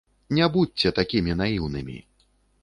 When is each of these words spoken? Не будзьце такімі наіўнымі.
Не 0.37 0.47
будзьце 0.55 0.93
такімі 0.99 1.37
наіўнымі. 1.43 1.97